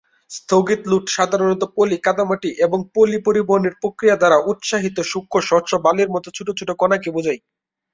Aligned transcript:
স্থগিত 0.31 0.81
লোড 0.91 1.05
সাধারণত 1.15 1.63
পলি, 1.75 1.97
কাদামাটি 2.05 2.49
এবং 2.65 2.79
পলি 2.95 3.17
পরিবহনের 3.27 3.73
প্রক্রিয়া 3.81 4.15
দ্বারা 4.17 4.37
উত্সাহিত 4.51 4.97
সূক্ষ্ম 5.11 5.35
শস্য 5.49 5.71
বালির 5.85 6.09
মতো 6.15 6.27
ছোট 6.37 6.47
ছোট 6.59 6.69
কণাকে 6.81 7.09
বোঝায়। 7.15 7.39